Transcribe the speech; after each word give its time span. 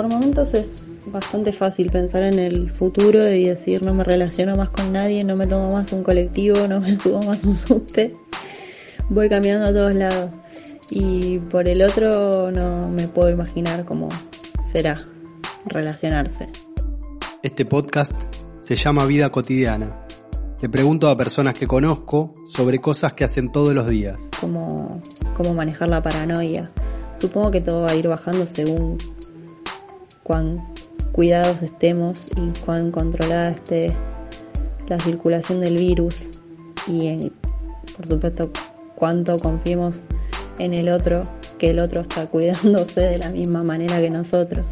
por 0.00 0.10
momentos 0.10 0.54
es 0.54 0.86
bastante 1.12 1.52
fácil 1.52 1.90
pensar 1.90 2.22
en 2.22 2.38
el 2.38 2.70
futuro 2.72 3.30
y 3.30 3.48
decir 3.48 3.82
no 3.82 3.92
me 3.92 4.02
relaciono 4.02 4.54
más 4.54 4.70
con 4.70 4.94
nadie, 4.94 5.22
no 5.24 5.36
me 5.36 5.46
tomo 5.46 5.74
más 5.74 5.92
un 5.92 6.02
colectivo, 6.02 6.66
no 6.66 6.80
me 6.80 6.96
subo 6.98 7.20
más 7.20 7.44
un 7.44 7.54
subte. 7.54 8.16
Voy 9.10 9.28
cambiando 9.28 9.68
a 9.68 9.74
todos 9.74 9.94
lados. 9.94 10.30
Y 10.90 11.38
por 11.38 11.68
el 11.68 11.82
otro 11.82 12.50
no 12.50 12.88
me 12.88 13.08
puedo 13.08 13.28
imaginar 13.28 13.84
cómo 13.84 14.08
será 14.72 14.96
relacionarse. 15.66 16.48
Este 17.42 17.66
podcast 17.66 18.16
se 18.60 18.76
llama 18.76 19.04
Vida 19.04 19.28
Cotidiana. 19.30 20.06
Le 20.62 20.70
pregunto 20.70 21.10
a 21.10 21.16
personas 21.18 21.58
que 21.58 21.66
conozco 21.66 22.36
sobre 22.46 22.78
cosas 22.78 23.12
que 23.12 23.24
hacen 23.24 23.52
todos 23.52 23.74
los 23.74 23.86
días. 23.86 24.30
Cómo, 24.40 25.02
cómo 25.36 25.52
manejar 25.52 25.90
la 25.90 26.02
paranoia. 26.02 26.70
Supongo 27.18 27.50
que 27.50 27.60
todo 27.60 27.82
va 27.82 27.90
a 27.90 27.94
ir 27.94 28.08
bajando 28.08 28.46
según 28.54 28.96
cuán 30.30 30.64
cuidados 31.10 31.60
estemos 31.60 32.28
y 32.36 32.52
cuán 32.64 32.92
controlada 32.92 33.50
esté 33.50 33.92
la 34.86 34.96
circulación 35.00 35.58
del 35.58 35.76
virus 35.76 36.22
y 36.86 37.32
por 37.96 38.08
supuesto 38.08 38.52
cuánto 38.94 39.40
confiemos 39.40 39.96
en 40.60 40.72
el 40.74 40.88
otro, 40.88 41.26
que 41.58 41.70
el 41.70 41.80
otro 41.80 42.02
está 42.02 42.26
cuidándose 42.28 43.00
de 43.00 43.18
la 43.18 43.30
misma 43.30 43.64
manera 43.64 44.00
que 44.00 44.08
nosotros. 44.08 44.64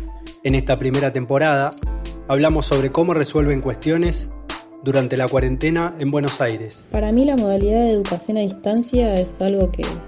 En 0.45 0.55
esta 0.55 0.79
primera 0.79 1.13
temporada 1.13 1.73
hablamos 2.29 2.67
sobre 2.67 2.93
cómo 2.93 3.13
resuelven 3.13 3.61
cuestiones 3.61 4.31
durante 4.85 5.17
la 5.17 5.27
cuarentena 5.27 5.97
en 5.99 6.13
Buenos 6.13 6.41
Aires. 6.41 6.87
Para 6.93 7.11
mí 7.11 7.25
la 7.25 7.35
modalidad 7.35 7.81
de 7.81 7.91
educación 7.95 8.37
a 8.37 8.43
distancia 8.43 9.13
es 9.15 9.27
algo 9.41 9.73
que 9.73 9.83
es 9.83 9.99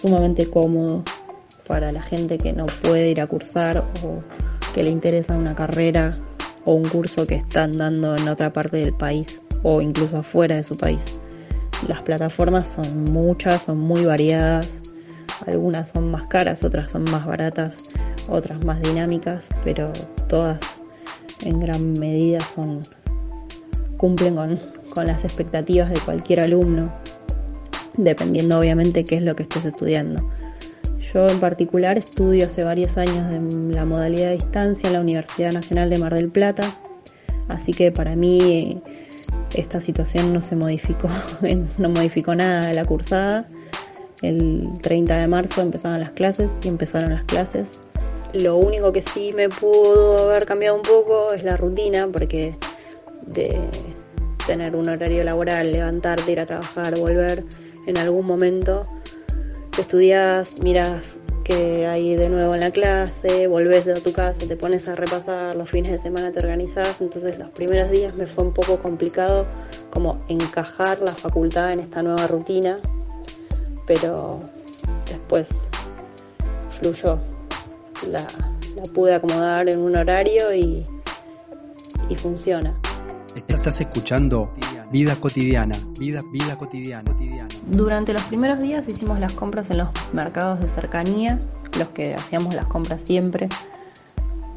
sumamente 0.00 0.48
cómodo 0.48 1.02
para 1.66 1.92
la 1.92 2.02
gente 2.02 2.38
que 2.38 2.52
no 2.52 2.66
puede 2.82 3.10
ir 3.10 3.20
a 3.20 3.26
cursar 3.26 3.84
o 4.04 4.22
que 4.74 4.82
le 4.82 4.90
interesa 4.90 5.34
una 5.34 5.54
carrera 5.54 6.18
o 6.64 6.74
un 6.74 6.84
curso 6.84 7.26
que 7.26 7.36
están 7.36 7.72
dando 7.72 8.16
en 8.16 8.28
otra 8.28 8.52
parte 8.52 8.76
del 8.76 8.92
país 8.92 9.40
o 9.62 9.80
incluso 9.80 10.18
afuera 10.18 10.56
de 10.56 10.64
su 10.64 10.76
país. 10.76 11.02
Las 11.88 12.02
plataformas 12.02 12.68
son 12.68 13.04
muchas, 13.04 13.62
son 13.62 13.78
muy 13.78 14.04
variadas, 14.04 14.72
algunas 15.46 15.88
son 15.90 16.10
más 16.10 16.26
caras, 16.28 16.64
otras 16.64 16.90
son 16.90 17.04
más 17.04 17.26
baratas, 17.26 17.74
otras 18.28 18.64
más 18.64 18.80
dinámicas, 18.82 19.44
pero 19.62 19.92
todas 20.28 20.58
en 21.44 21.60
gran 21.60 21.92
medida 21.92 22.38
cumplen 23.98 24.34
con, 24.34 24.60
con 24.94 25.06
las 25.06 25.22
expectativas 25.22 25.90
de 25.90 26.00
cualquier 26.00 26.42
alumno, 26.42 26.92
dependiendo 27.96 28.58
obviamente 28.58 29.04
qué 29.04 29.16
es 29.16 29.22
lo 29.22 29.36
que 29.36 29.44
estés 29.44 29.66
estudiando. 29.66 30.26
Yo 31.12 31.26
en 31.28 31.40
particular 31.40 31.98
estudio 31.98 32.46
hace 32.46 32.64
varios 32.64 32.96
años 32.96 33.16
en 33.30 33.74
la 33.74 33.84
modalidad 33.84 34.28
de 34.28 34.34
distancia 34.34 34.88
en 34.88 34.92
la 34.94 35.00
Universidad 35.00 35.52
Nacional 35.52 35.88
de 35.90 35.98
Mar 35.98 36.14
del 36.14 36.30
Plata, 36.30 36.62
así 37.48 37.72
que 37.72 37.92
para 37.92 38.16
mí 38.16 38.82
esta 39.54 39.80
situación 39.80 40.32
no 40.32 40.42
se 40.42 40.56
modificó, 40.56 41.08
no 41.78 41.88
modificó 41.90 42.34
nada 42.34 42.66
de 42.66 42.74
la 42.74 42.84
cursada. 42.84 43.48
El 44.22 44.70
30 44.80 45.16
de 45.16 45.26
marzo 45.26 45.60
empezaron 45.60 46.00
las 46.00 46.12
clases 46.12 46.48
y 46.62 46.68
empezaron 46.68 47.10
las 47.10 47.24
clases. 47.24 47.82
Lo 48.32 48.56
único 48.56 48.92
que 48.92 49.02
sí 49.02 49.32
me 49.34 49.48
pudo 49.48 50.30
haber 50.30 50.46
cambiado 50.46 50.76
un 50.76 50.82
poco 50.82 51.32
es 51.34 51.44
la 51.44 51.56
rutina, 51.56 52.08
porque 52.10 52.56
de 53.26 53.60
tener 54.46 54.74
un 54.74 54.88
horario 54.88 55.22
laboral, 55.22 55.70
levantarte, 55.70 56.32
ir 56.32 56.40
a 56.40 56.46
trabajar, 56.46 56.98
volver, 56.98 57.44
en 57.86 57.98
algún 57.98 58.26
momento 58.26 58.86
estudias, 59.78 60.62
miras 60.62 61.02
que 61.46 61.86
hay 61.86 62.16
de 62.16 62.28
nuevo 62.28 62.54
en 62.54 62.60
la 62.60 62.72
clase, 62.72 63.46
volvés 63.46 63.86
a 63.86 63.94
tu 63.94 64.12
casa, 64.12 64.38
te 64.48 64.56
pones 64.56 64.88
a 64.88 64.96
repasar, 64.96 65.54
los 65.54 65.70
fines 65.70 65.92
de 65.92 65.98
semana 66.00 66.32
te 66.32 66.44
organizas, 66.44 67.00
entonces 67.00 67.38
los 67.38 67.50
primeros 67.50 67.90
días 67.92 68.16
me 68.16 68.26
fue 68.26 68.44
un 68.44 68.52
poco 68.52 68.78
complicado 68.78 69.46
como 69.90 70.24
encajar 70.28 70.98
la 71.02 71.14
facultad 71.14 71.70
en 71.72 71.80
esta 71.80 72.02
nueva 72.02 72.26
rutina, 72.26 72.80
pero 73.86 74.40
después 75.08 75.46
fluyó, 76.80 77.20
la, 78.10 78.26
pude 78.92 79.14
acomodar 79.14 79.68
en 79.68 79.80
un 79.80 79.96
horario 79.96 80.52
y, 80.52 80.84
y 82.08 82.16
funciona. 82.16 82.76
Estás 83.46 83.80
escuchando 83.80 84.50
Vida 84.90 85.16
Cotidiana, 85.16 85.74
Vida, 85.98 86.22
Vida 86.30 86.56
Cotidiana. 86.56 87.10
Durante 87.66 88.12
los 88.12 88.22
primeros 88.22 88.60
días 88.60 88.86
hicimos 88.86 89.18
las 89.18 89.32
compras 89.32 89.68
en 89.70 89.78
los 89.78 89.88
mercados 90.12 90.60
de 90.60 90.68
cercanía, 90.68 91.40
los 91.78 91.88
que 91.88 92.14
hacíamos 92.14 92.54
las 92.54 92.66
compras 92.66 93.00
siempre, 93.04 93.48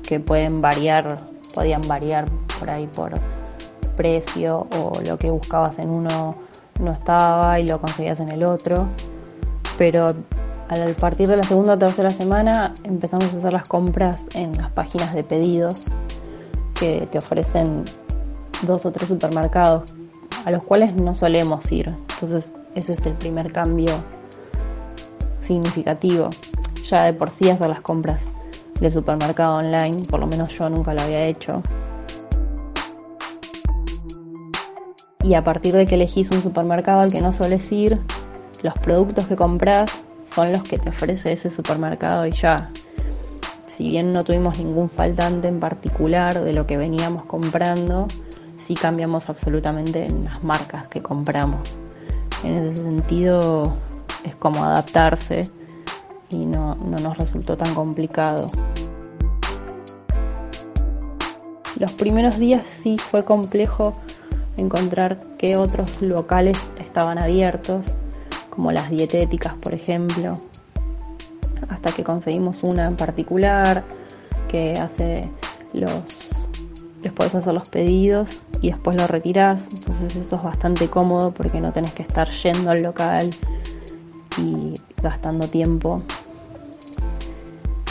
que 0.04 0.20
pueden 0.20 0.62
variar, 0.62 1.28
podían 1.56 1.82
variar 1.88 2.26
por 2.60 2.70
ahí 2.70 2.88
por 2.88 3.14
precio 3.98 4.68
o 4.78 4.94
lo 5.06 5.18
que 5.18 5.32
buscabas 5.32 5.80
en 5.80 5.90
uno 5.90 6.36
no 6.80 6.92
estaba 6.92 7.60
y 7.60 7.66
lo 7.66 7.82
conseguías 7.82 8.20
en 8.20 8.30
el 8.30 8.44
otro. 8.44 8.88
Pero 9.78 10.08
al 10.70 10.96
partir 10.96 11.28
de 11.28 11.38
la 11.38 11.44
segunda 11.44 11.74
o 11.74 11.78
tercera 11.80 12.12
semana 12.12 12.74
empezamos 12.84 13.34
a 13.34 13.38
hacer 13.38 13.52
las 13.52 13.68
compras 13.68 14.22
en 14.36 14.52
las 14.54 14.72
páginas 14.72 15.14
de 15.14 15.24
pedidos 15.24 15.88
que 16.80 17.08
te 17.12 17.18
ofrecen 17.18 17.84
dos 18.62 18.86
o 18.86 18.92
tres 18.92 19.08
supermercados 19.08 19.98
a 20.46 20.52
los 20.52 20.64
cuales 20.64 20.96
no 20.96 21.16
solemos 21.16 21.72
ir. 21.72 21.90
Entonces 22.14 22.52
ese 22.76 22.94
es 22.94 23.06
el 23.06 23.14
primer 23.14 23.52
cambio 23.52 23.94
significativo. 25.42 26.30
Ya 26.90 27.06
de 27.06 27.14
por 27.14 27.32
sí 27.32 27.50
hacer 27.50 27.70
las 27.70 27.82
compras 27.82 28.22
del 28.80 28.94
supermercado 28.94 29.58
online, 29.58 29.98
por 30.10 30.20
lo 30.20 30.28
menos 30.28 30.58
yo 30.58 30.70
nunca 30.70 30.94
lo 30.94 31.02
había 31.02 31.26
hecho. 31.26 31.62
Y 35.22 35.34
a 35.34 35.44
partir 35.44 35.76
de 35.76 35.86
que 35.86 35.96
elegís 35.96 36.32
un 36.32 36.42
supermercado 36.42 37.02
al 37.02 37.12
que 37.12 37.22
no 37.22 37.34
sueles 37.34 37.70
ir, 37.72 38.00
los 38.64 38.74
productos 38.76 39.28
que 39.28 39.36
compras 39.36 39.92
son 40.34 40.52
los 40.52 40.64
que 40.64 40.78
te 40.78 40.90
ofrece 40.90 41.34
ese 41.34 41.50
supermercado 41.50 42.26
y 42.26 42.32
ya. 42.32 42.72
Si 43.68 43.90
bien 43.90 44.14
no 44.14 44.24
tuvimos 44.24 44.60
ningún 44.60 44.90
faltante 44.90 45.48
en 45.48 45.60
particular 45.60 46.44
de 46.44 46.54
lo 46.54 46.66
que 46.66 46.78
veníamos 46.78 47.26
comprando, 47.26 48.08
sí 48.70 48.76
cambiamos 48.76 49.30
absolutamente 49.30 50.06
en 50.06 50.26
las 50.26 50.44
marcas 50.44 50.88
que 50.90 51.02
compramos. 51.02 51.76
En 52.44 52.68
ese 52.68 52.84
sentido 52.84 53.64
es 54.24 54.36
como 54.36 54.64
adaptarse 54.64 55.42
y 56.30 56.46
no, 56.46 56.76
nos 56.76 57.18
resultó 57.18 57.58
tan 57.58 57.74
complicado. 57.74 58.48
Los 61.80 61.94
primeros 61.94 62.38
días 62.38 62.62
sí 62.84 62.98
fue 63.00 63.26
complejo 63.26 63.96
encontrar 64.56 65.20
qué 65.40 65.58
otros 65.58 66.00
locales 66.00 66.62
estaban 66.78 67.18
abiertos, 67.18 67.98
como 68.52 68.72
las 68.72 68.92
dietéticas, 68.92 69.56
por 69.56 69.74
ejemplo, 69.74 70.38
hasta 71.70 71.92
que 71.92 72.04
conseguimos 72.04 72.64
una 72.64 72.86
en 72.86 72.98
particular 72.98 73.84
que 74.48 74.74
hace 74.74 75.28
los 75.74 76.30
les 77.02 77.14
puedes 77.14 77.34
hacer 77.34 77.54
los 77.54 77.70
pedidos 77.70 78.42
y 78.62 78.72
después 78.72 79.00
lo 79.00 79.08
retirás. 79.08 79.62
Entonces 79.74 80.16
eso 80.16 80.36
es 80.36 80.44
bastante 80.44 80.88
cómodo 80.90 81.32
porque 81.32 81.62
no 81.62 81.72
tenés 81.72 81.94
que 81.94 82.04
estar 82.04 82.30
yendo 82.30 82.72
al 82.72 82.82
local 82.82 83.30
y 84.38 84.74
gastando 85.02 85.48
tiempo. 85.48 86.02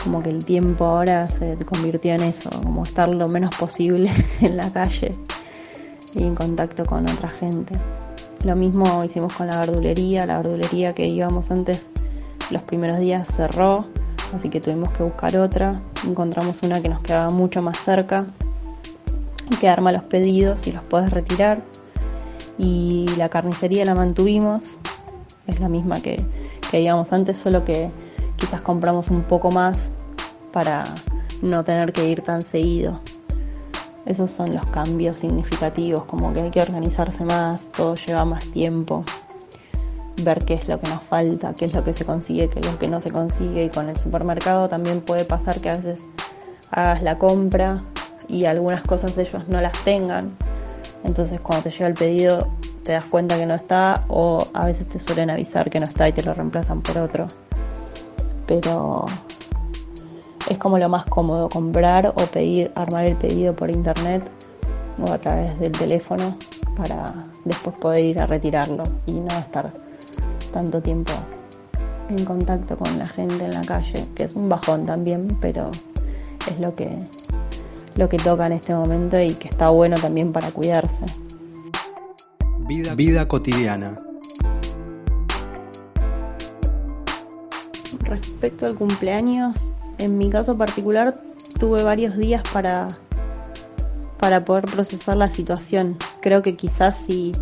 Como 0.03 0.23
que 0.23 0.31
el 0.31 0.45
tiempo 0.45 0.85
ahora 0.85 1.29
se 1.29 1.57
convirtió 1.65 2.15
en 2.15 2.23
eso, 2.23 2.51
como 2.63 2.83
estar 2.85 3.11
lo 3.11 3.29
menos 3.29 3.57
posible 3.57 4.11
en 4.41 4.57
la 4.57 4.73
calle 4.73 5.15
y 6.15 6.23
en 6.23 6.35
contacto 6.35 6.85
con 6.85 7.09
otra 7.11 7.29
gente. 7.31 7.75
Lo 8.47 8.55
mismo 8.55 9.05
hicimos 9.05 9.35
con 9.35 9.49
la 9.49 9.59
verdulería, 9.59 10.25
la 10.25 10.37
verdulería 10.37 10.95
que 10.95 11.05
íbamos 11.05 11.51
antes 11.51 11.85
los 12.51 12.63
primeros 12.63 12.99
días 12.99 13.27
cerró, 13.37 13.87
así 14.35 14.49
que 14.49 14.61
tuvimos 14.61 14.91
que 14.93 15.03
buscar 15.03 15.37
otra. 15.37 15.83
Encontramos 16.07 16.57
una 16.63 16.81
que 16.81 16.89
nos 16.89 17.01
quedaba 17.01 17.29
mucho 17.29 17.61
más 17.61 17.79
cerca, 17.79 18.17
que 19.57 19.69
arma 19.69 19.93
los 19.93 20.05
pedidos 20.05 20.67
y 20.67 20.73
los 20.73 20.83
puedes 20.85 21.11
retirar. 21.11 21.63
Y 22.59 23.07
la 23.17 23.29
carnicería 23.29 23.85
la 23.85 23.95
mantuvimos, 23.95 24.63
es 25.47 25.61
la 25.61 25.69
misma 25.69 25.97
que, 25.97 26.17
que 26.71 26.89
antes, 26.89 27.39
solo 27.39 27.65
que 27.65 27.91
quizás 28.37 28.61
compramos 28.61 29.09
un 29.09 29.23
poco 29.23 29.51
más 29.51 29.81
para 30.53 30.85
no 31.43 31.65
tener 31.65 31.93
que 31.93 32.09
ir 32.09 32.23
tan 32.23 32.43
seguido. 32.43 33.01
Esos 34.07 34.31
son 34.31 34.47
los 34.53 34.65
cambios 34.67 35.19
significativos, 35.19 36.05
como 36.05 36.33
que 36.33 36.41
hay 36.41 36.51
que 36.51 36.61
organizarse 36.61 37.25
más, 37.25 37.71
todo 37.73 37.95
lleva 37.95 38.25
más 38.25 38.45
tiempo, 38.47 39.05
ver 40.23 40.39
qué 40.39 40.55
es 40.55 40.67
lo 40.67 40.81
que 40.81 40.89
nos 40.89 41.03
falta, 41.03 41.55
qué 41.55 41.67
es 41.67 41.75
lo 41.75 41.85
que 41.85 41.93
se 41.93 42.05
consigue, 42.05 42.49
qué 42.49 42.61
es 42.61 42.73
lo 42.73 42.79
que 42.79 42.89
no 42.89 43.01
se 43.01 43.13
consigue. 43.13 43.65
Y 43.65 43.69
con 43.69 43.89
el 43.89 43.97
supermercado 43.97 44.69
también 44.69 45.03
puede 45.03 45.25
pasar 45.25 45.61
que 45.61 45.69
a 45.69 45.73
veces 45.73 46.01
hagas 46.71 47.03
la 47.03 47.19
compra 47.19 47.85
y 48.29 48.45
algunas 48.45 48.85
cosas 48.85 49.17
ellos 49.19 49.49
no 49.49 49.61
las 49.61 49.73
tengan. 49.85 50.37
Entonces 51.05 51.41
cuando 51.41 51.65
te 51.65 51.71
llega 51.71 51.87
el 51.87 51.95
pedido 51.95 52.49
te 52.83 52.93
das 52.93 53.05
cuenta 53.05 53.37
que 53.37 53.47
no 53.47 53.55
está 53.55 54.05
o 54.09 54.47
a 54.55 54.67
veces 54.67 54.89
te 54.89 55.01
suelen 55.01 55.31
avisar 55.31 55.69
que 55.71 55.79
no 55.79 55.85
está 55.85 56.09
y 56.09 56.13
te 56.13 56.23
lo 56.23 56.35
reemplazan 56.35 56.81
por 56.83 56.99
otro. 56.99 57.27
Pero 58.47 59.05
es 60.49 60.59
como 60.59 60.79
lo 60.79 60.89
más 60.89 61.05
cómodo, 61.07 61.49
comprar 61.49 62.09
o 62.09 62.27
pedir, 62.27 62.73
armar 62.75 63.05
el 63.05 63.17
pedido 63.17 63.55
por 63.55 63.71
internet 63.71 64.23
o 65.05 65.11
a 65.11 65.19
través 65.19 65.59
del 65.61 65.73
teléfono 65.73 66.37
para 66.77 67.05
después 67.45 67.77
poder 67.77 68.05
ir 68.05 68.21
a 68.21 68.27
retirarlo 68.27 68.83
y 69.07 69.13
no 69.13 69.29
estar 69.29 69.73
tanto 70.53 70.81
tiempo 70.81 71.13
en 72.09 72.25
contacto 72.25 72.77
con 72.77 72.99
la 72.99 73.09
gente 73.09 73.45
en 73.45 73.53
la 73.53 73.61
calle, 73.63 74.07
que 74.15 74.25
es 74.25 74.35
un 74.35 74.49
bajón 74.49 74.87
también, 74.87 75.29
pero 75.41 75.71
es 76.51 76.59
lo 76.59 76.75
que 76.75 76.89
lo 77.99 78.09
que 78.09 78.17
toca 78.17 78.47
en 78.47 78.53
este 78.53 78.73
momento 78.73 79.19
y 79.19 79.35
que 79.35 79.49
está 79.49 79.71
bueno 79.71 79.97
también 80.01 80.33
para 80.33 80.53
cuidarse. 80.53 81.05
Vida, 82.61 82.95
vida 82.95 83.27
cotidiana. 83.27 84.01
Respecto 88.03 88.67
al 88.67 88.77
cumpleaños, 88.77 89.75
en 89.99 90.17
mi 90.17 90.31
caso 90.31 90.57
particular 90.57 91.21
tuve 91.59 91.83
varios 91.83 92.17
días 92.17 92.43
para, 92.53 92.87
para 94.21 94.45
poder 94.45 94.67
procesar 94.67 95.17
la 95.17 95.29
situación. 95.29 95.97
Creo 96.21 96.41
que 96.41 96.55
quizás 96.55 96.97
si, 97.09 97.33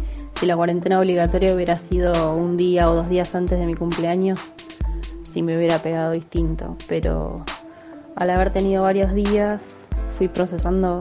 si 0.40 0.46
la 0.46 0.56
cuarentena 0.56 0.98
obligatoria 0.98 1.54
hubiera 1.54 1.76
sido 1.80 2.34
un 2.34 2.56
día 2.56 2.90
o 2.90 2.94
dos 2.94 3.10
días 3.10 3.34
antes 3.34 3.58
de 3.58 3.66
mi 3.66 3.74
cumpleaños, 3.74 4.40
sí 5.22 5.42
me 5.42 5.54
hubiera 5.58 5.80
pegado 5.80 6.12
distinto. 6.12 6.78
Pero 6.88 7.44
al 8.16 8.30
haber 8.30 8.54
tenido 8.54 8.82
varios 8.84 9.12
días, 9.12 9.60
fui 10.16 10.28
procesando 10.28 11.00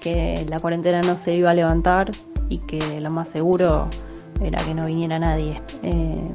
que 0.00 0.46
la 0.48 0.58
cuarentena 0.58 1.00
no 1.00 1.16
se 1.16 1.34
iba 1.34 1.50
a 1.50 1.54
levantar 1.54 2.10
y 2.48 2.58
que 2.58 3.00
lo 3.00 3.10
más 3.10 3.28
seguro 3.28 3.88
era 4.40 4.62
que 4.64 4.74
no 4.74 4.86
viniera 4.86 5.18
nadie. 5.18 5.60
Eh, 5.82 6.32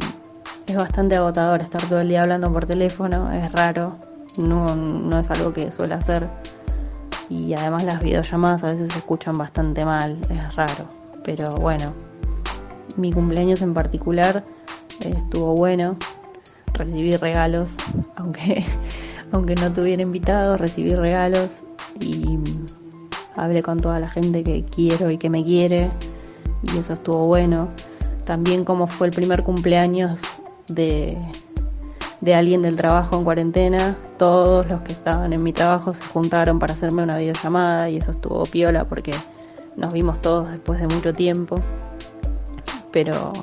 es 0.67 0.75
bastante 0.75 1.15
agotador 1.15 1.61
estar 1.61 1.81
todo 1.83 2.01
el 2.01 2.09
día 2.09 2.21
hablando 2.21 2.51
por 2.51 2.65
teléfono, 2.65 3.31
es 3.31 3.51
raro, 3.51 3.97
no, 4.37 4.75
no 4.75 5.19
es 5.19 5.29
algo 5.31 5.53
que 5.53 5.71
suele 5.71 5.95
hacer. 5.95 6.27
Y 7.29 7.53
además 7.53 7.83
las 7.83 8.01
videollamadas 8.01 8.63
a 8.63 8.67
veces 8.67 8.91
se 8.91 8.99
escuchan 8.99 9.37
bastante 9.37 9.85
mal, 9.85 10.19
es 10.21 10.55
raro. 10.55 10.89
Pero 11.23 11.55
bueno, 11.55 11.93
mi 12.97 13.11
cumpleaños 13.11 13.61
en 13.61 13.73
particular 13.73 14.43
eh, 15.01 15.13
estuvo 15.15 15.55
bueno, 15.55 15.97
recibí 16.73 17.15
regalos, 17.15 17.71
aunque, 18.15 18.63
aunque 19.31 19.55
no 19.55 19.71
tuviera 19.71 20.03
invitados, 20.03 20.59
recibí 20.59 20.89
regalos 20.89 21.49
y 21.99 22.39
hablé 23.35 23.63
con 23.63 23.79
toda 23.79 23.99
la 23.99 24.09
gente 24.09 24.43
que 24.43 24.63
quiero 24.63 25.09
y 25.09 25.17
que 25.17 25.29
me 25.29 25.43
quiere 25.43 25.91
y 26.63 26.77
eso 26.77 26.93
estuvo 26.93 27.25
bueno. 27.27 27.69
También 28.25 28.63
como 28.63 28.87
fue 28.87 29.07
el 29.07 29.13
primer 29.13 29.43
cumpleaños 29.43 30.19
de, 30.67 31.17
de 32.21 32.35
alguien 32.35 32.61
del 32.61 32.77
trabajo 32.77 33.17
en 33.17 33.23
cuarentena, 33.23 33.97
todos 34.17 34.67
los 34.67 34.81
que 34.81 34.93
estaban 34.93 35.33
en 35.33 35.43
mi 35.43 35.51
trabajo 35.51 35.93
se 35.93 36.05
juntaron 36.07 36.59
para 36.59 36.73
hacerme 36.73 37.03
una 37.03 37.17
videollamada 37.17 37.89
y 37.89 37.97
eso 37.97 38.11
estuvo 38.11 38.43
piola 38.43 38.85
porque 38.85 39.11
nos 39.75 39.93
vimos 39.93 40.21
todos 40.21 40.49
después 40.49 40.79
de 40.79 40.87
mucho 40.87 41.13
tiempo. 41.13 41.55
Pero 42.91 43.33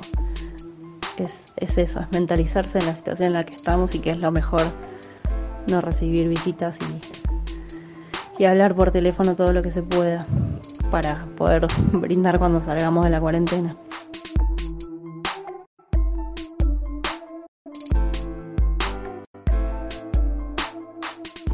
es, 1.19 1.33
es 1.57 1.77
eso, 1.77 2.01
es 2.01 2.11
mentalizarse 2.13 2.79
en 2.79 2.87
la 2.87 2.95
situación 2.95 3.29
en 3.29 3.33
la 3.35 3.45
que 3.45 3.55
estamos 3.55 3.95
y 3.95 3.99
que 3.99 4.11
es 4.11 4.19
lo 4.19 4.31
mejor 4.31 4.63
no 5.69 5.81
recibir 5.81 6.29
visitas 6.29 6.77
y, 6.81 7.10
y 8.41 8.47
hablar 8.47 8.75
por 8.75 8.91
teléfono 8.91 9.37
todo 9.37 9.53
lo 9.53 9.63
que 9.63 9.71
se 9.71 9.83
pueda 9.83 10.27
para 10.91 11.27
poder 11.37 11.67
brindar 11.93 12.39
cuando 12.39 12.63
salgamos 12.63 13.05
de 13.05 13.11
la 13.11 13.21
cuarentena. 13.21 13.77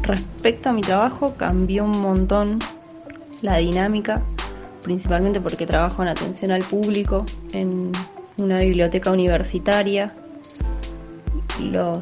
Respecto 0.01 0.69
a 0.69 0.71
mi 0.71 0.79
trabajo 0.79 1.35
cambió 1.35 1.83
un 1.83 1.99
montón 1.99 2.59
la 3.41 3.57
dinámica, 3.57 4.21
principalmente 4.81 5.41
porque 5.41 5.65
trabajo 5.65 6.03
en 6.03 6.07
atención 6.07 6.51
al 6.51 6.63
público 6.63 7.25
en 7.51 7.91
una 8.37 8.59
biblioteca 8.59 9.11
universitaria. 9.11 10.13
Los 11.61 12.01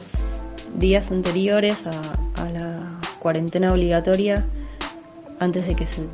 días 0.77 1.09
anteriores 1.09 1.75
a, 1.87 2.49
la 2.51 2.99
cuarentena 3.17 3.71
obligatoria, 3.71 4.35
antes 5.39 5.67
de 5.67 5.75
que 5.75 5.85
se 5.85 6.05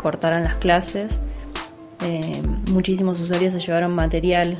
cortaran 0.00 0.44
las 0.44 0.56
clases, 0.56 1.20
eh, 2.04 2.42
muchísimos 2.70 3.20
usuarios 3.20 3.52
se 3.52 3.60
llevaron 3.60 3.94
material 3.94 4.58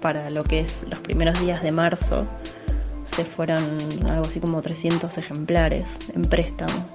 para 0.00 0.28
lo 0.30 0.42
que 0.42 0.60
es 0.60 0.84
los 0.88 1.00
primeros 1.00 1.40
días 1.40 1.62
de 1.62 1.72
marzo. 1.72 2.26
Se 3.04 3.24
fueron 3.24 3.58
algo 4.06 4.24
así 4.24 4.40
como 4.40 4.62
300 4.62 5.16
ejemplares 5.18 5.88
en 6.14 6.22
préstamo. 6.22 6.86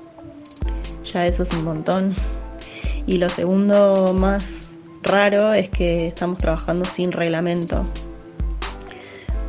Ya 1.14 1.26
eso 1.26 1.44
es 1.44 1.52
un 1.54 1.64
montón. 1.64 2.16
Y 3.06 3.18
lo 3.18 3.30
segundo 3.30 4.14
más 4.14 4.72
raro 5.04 5.50
es 5.50 5.70
que 5.70 6.08
estamos 6.08 6.40
trabajando 6.40 6.86
sin 6.86 7.12
reglamento. 7.12 7.86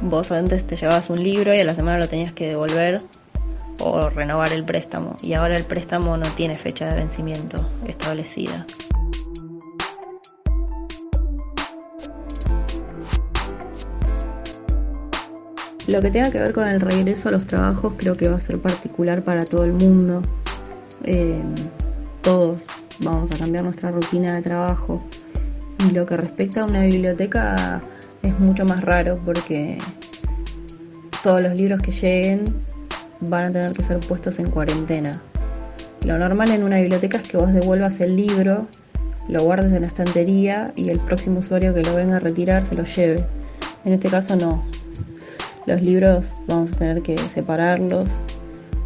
Vos 0.02 0.30
antes 0.30 0.66
te 0.66 0.76
llevabas 0.76 1.08
un 1.08 1.22
libro 1.22 1.54
y 1.54 1.58
a 1.58 1.64
la 1.64 1.74
semana 1.74 1.98
lo 1.98 2.08
tenías 2.08 2.32
que 2.32 2.48
devolver 2.48 3.02
o 3.78 4.08
renovar 4.10 4.52
el 4.52 4.64
préstamo 4.64 5.16
y 5.22 5.34
ahora 5.34 5.56
el 5.56 5.64
préstamo 5.64 6.16
no 6.16 6.28
tiene 6.30 6.58
fecha 6.58 6.86
de 6.86 6.96
vencimiento 6.96 7.56
establecida. 7.86 8.66
Lo 15.86 16.00
que 16.00 16.10
tenga 16.10 16.32
que 16.32 16.40
ver 16.40 16.52
con 16.52 16.66
el 16.66 16.80
regreso 16.80 17.28
a 17.28 17.32
los 17.32 17.46
trabajos 17.46 17.92
creo 17.96 18.16
que 18.16 18.28
va 18.28 18.38
a 18.38 18.40
ser 18.40 18.58
particular 18.58 19.22
para 19.22 19.44
todo 19.44 19.64
el 19.64 19.72
mundo. 19.72 20.20
Eh, 21.04 21.40
todos 22.22 22.60
vamos 22.98 23.30
a 23.30 23.36
cambiar 23.36 23.64
nuestra 23.64 23.92
rutina 23.92 24.34
de 24.34 24.42
trabajo. 24.42 25.00
Y 25.88 25.92
lo 25.92 26.04
que 26.04 26.16
respecta 26.16 26.62
a 26.62 26.66
una 26.66 26.82
biblioteca 26.82 27.80
es 28.22 28.36
mucho 28.40 28.64
más 28.64 28.82
raro 28.82 29.20
porque 29.24 29.78
todos 31.22 31.40
los 31.40 31.54
libros 31.54 31.80
que 31.82 31.92
lleguen 31.92 32.44
van 33.20 33.44
a 33.44 33.52
tener 33.52 33.72
que 33.72 33.82
ser 33.82 34.00
puestos 34.00 34.38
en 34.38 34.50
cuarentena. 34.50 35.10
Lo 36.06 36.18
normal 36.18 36.50
en 36.50 36.62
una 36.62 36.78
biblioteca 36.78 37.18
es 37.18 37.28
que 37.28 37.36
vos 37.36 37.52
devuelvas 37.52 38.00
el 38.00 38.16
libro, 38.16 38.66
lo 39.28 39.42
guardes 39.42 39.72
en 39.72 39.80
la 39.80 39.88
estantería 39.88 40.72
y 40.76 40.90
el 40.90 41.00
próximo 41.00 41.40
usuario 41.40 41.74
que 41.74 41.82
lo 41.82 41.94
venga 41.96 42.16
a 42.16 42.20
retirar 42.20 42.66
se 42.66 42.74
lo 42.74 42.84
lleve. 42.84 43.16
En 43.84 43.92
este 43.94 44.08
caso 44.08 44.36
no. 44.36 44.64
Los 45.66 45.84
libros 45.84 46.26
vamos 46.46 46.76
a 46.76 46.78
tener 46.78 47.02
que 47.02 47.18
separarlos. 47.18 48.06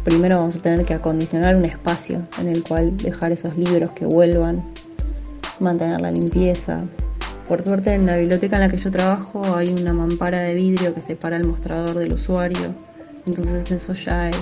Primero 0.03 0.39
vamos 0.39 0.59
a 0.59 0.61
tener 0.63 0.83
que 0.83 0.95
acondicionar 0.95 1.55
un 1.55 1.65
espacio 1.65 2.23
en 2.39 2.47
el 2.47 2.63
cual 2.63 2.97
dejar 2.97 3.31
esos 3.31 3.55
libros 3.55 3.91
que 3.91 4.05
vuelvan, 4.05 4.63
mantener 5.59 6.01
la 6.01 6.09
limpieza. 6.09 6.81
Por 7.47 7.63
suerte 7.63 7.93
en 7.93 8.07
la 8.07 8.17
biblioteca 8.17 8.55
en 8.55 8.61
la 8.63 8.69
que 8.69 8.77
yo 8.77 8.89
trabajo 8.89 9.41
hay 9.55 9.71
una 9.79 9.93
mampara 9.93 10.39
de 10.39 10.55
vidrio 10.55 10.95
que 10.95 11.01
separa 11.01 11.37
el 11.37 11.45
mostrador 11.45 11.93
del 11.93 12.13
usuario 12.13 12.73
entonces 13.25 13.71
eso 13.71 13.93
ya 13.93 14.29
es 14.29 14.37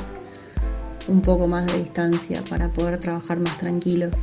un 1.07 1.21
poco 1.21 1.47
más 1.47 1.65
de 1.67 1.79
distancia 1.79 2.41
para 2.49 2.69
poder 2.69 2.99
trabajar 2.99 3.39
más 3.39 3.57
tranquilos. 3.57 4.13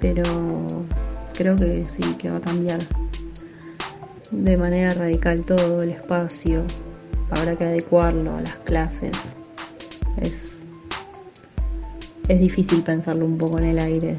Pero 0.00 0.22
creo 1.34 1.56
que 1.56 1.86
sí, 1.96 2.14
que 2.14 2.30
va 2.30 2.38
a 2.38 2.40
cambiar 2.40 2.80
de 4.32 4.56
manera 4.56 4.90
radical 4.90 5.44
todo 5.44 5.82
el 5.82 5.90
espacio. 5.90 6.64
Habrá 7.30 7.56
que 7.56 7.64
adecuarlo 7.64 8.36
a 8.36 8.40
las 8.40 8.56
clases. 8.58 9.12
Es, 10.20 10.54
es 12.28 12.40
difícil 12.40 12.82
pensarlo 12.82 13.24
un 13.24 13.38
poco 13.38 13.58
en 13.58 13.64
el 13.64 13.78
aire. 13.78 14.18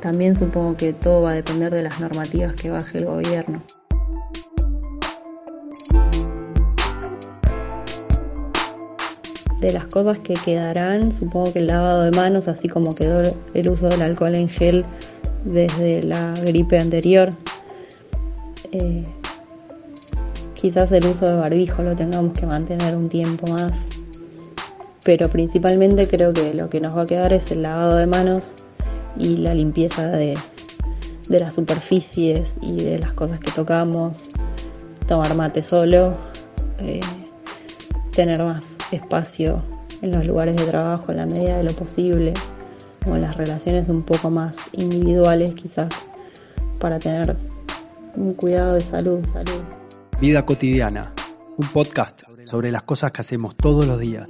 También 0.00 0.36
supongo 0.36 0.76
que 0.76 0.92
todo 0.92 1.22
va 1.22 1.30
a 1.30 1.34
depender 1.34 1.72
de 1.72 1.82
las 1.82 1.98
normativas 2.00 2.54
que 2.54 2.70
baje 2.70 2.98
el 2.98 3.06
gobierno. 3.06 3.62
De 9.60 9.72
las 9.72 9.86
cosas 9.86 10.18
que 10.18 10.34
quedarán, 10.34 11.12
supongo 11.12 11.52
que 11.52 11.60
el 11.60 11.66
lavado 11.66 12.02
de 12.02 12.10
manos, 12.10 12.48
así 12.48 12.68
como 12.68 12.94
quedó 12.94 13.22
el 13.54 13.70
uso 13.70 13.88
del 13.88 14.02
alcohol 14.02 14.36
en 14.36 14.48
gel 14.48 14.84
desde 15.44 16.02
la 16.02 16.34
gripe 16.34 16.78
anterior. 16.78 17.32
Eh, 18.72 19.04
quizás 20.54 20.90
el 20.92 21.06
uso 21.06 21.26
de 21.26 21.34
barbijo 21.34 21.82
lo 21.82 21.94
tengamos 21.94 22.38
que 22.38 22.46
mantener 22.46 22.96
un 22.96 23.08
tiempo 23.08 23.46
más, 23.46 23.72
pero 25.04 25.28
principalmente 25.28 26.08
creo 26.08 26.32
que 26.32 26.54
lo 26.54 26.68
que 26.68 26.80
nos 26.80 26.96
va 26.96 27.02
a 27.02 27.06
quedar 27.06 27.32
es 27.32 27.50
el 27.52 27.62
lavado 27.62 27.96
de 27.96 28.06
manos 28.06 28.52
y 29.16 29.36
la 29.36 29.54
limpieza 29.54 30.08
de, 30.08 30.34
de 31.28 31.40
las 31.40 31.54
superficies 31.54 32.52
y 32.60 32.82
de 32.82 32.98
las 32.98 33.12
cosas 33.12 33.38
que 33.40 33.52
tocamos, 33.52 34.32
tomar 35.06 35.34
mate 35.36 35.62
solo, 35.62 36.16
eh, 36.80 37.00
tener 38.10 38.42
más 38.42 38.73
espacio 38.94 39.62
en 40.02 40.10
los 40.10 40.24
lugares 40.24 40.56
de 40.56 40.66
trabajo 40.66 41.10
en 41.10 41.18
la 41.18 41.26
medida 41.26 41.58
de 41.58 41.64
lo 41.64 41.72
posible 41.72 42.32
o 43.06 43.14
en 43.14 43.22
las 43.22 43.36
relaciones 43.36 43.88
un 43.88 44.02
poco 44.02 44.30
más 44.30 44.56
individuales 44.72 45.54
quizás 45.54 45.88
para 46.78 46.98
tener 46.98 47.36
un 48.16 48.34
cuidado 48.34 48.74
de 48.74 48.80
salud, 48.80 49.20
salud. 49.32 49.62
Vida 50.20 50.44
cotidiana, 50.44 51.12
un 51.56 51.68
podcast 51.68 52.22
sobre 52.44 52.70
las 52.70 52.82
cosas 52.82 53.12
que 53.12 53.20
hacemos 53.20 53.56
todos 53.56 53.86
los 53.86 54.00
días. 54.00 54.28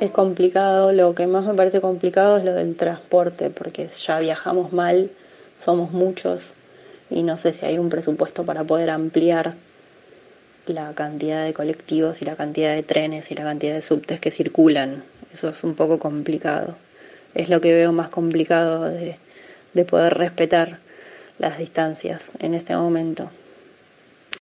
Es 0.00 0.10
complicado, 0.10 0.92
lo 0.92 1.14
que 1.14 1.26
más 1.26 1.46
me 1.46 1.54
parece 1.54 1.80
complicado 1.80 2.36
es 2.36 2.44
lo 2.44 2.52
del 2.52 2.76
transporte, 2.76 3.50
porque 3.50 3.88
ya 3.88 4.18
viajamos 4.18 4.72
mal, 4.72 5.10
somos 5.58 5.92
muchos 5.92 6.42
y 7.08 7.22
no 7.22 7.36
sé 7.36 7.52
si 7.52 7.64
hay 7.64 7.78
un 7.78 7.88
presupuesto 7.88 8.44
para 8.44 8.64
poder 8.64 8.90
ampliar 8.90 9.54
la 10.66 10.92
cantidad 10.94 11.44
de 11.44 11.54
colectivos 11.54 12.22
y 12.22 12.24
la 12.24 12.36
cantidad 12.36 12.74
de 12.74 12.82
trenes 12.82 13.30
y 13.30 13.34
la 13.34 13.44
cantidad 13.44 13.74
de 13.74 13.82
subtes 13.82 14.20
que 14.20 14.30
circulan. 14.30 15.04
Eso 15.32 15.48
es 15.48 15.62
un 15.64 15.74
poco 15.74 15.98
complicado. 15.98 16.76
Es 17.34 17.48
lo 17.48 17.60
que 17.60 17.72
veo 17.72 17.92
más 17.92 18.08
complicado 18.08 18.84
de, 18.84 19.16
de 19.74 19.84
poder 19.84 20.14
respetar 20.14 20.78
las 21.38 21.58
distancias 21.58 22.30
en 22.38 22.54
este 22.54 22.74
momento. 22.76 23.30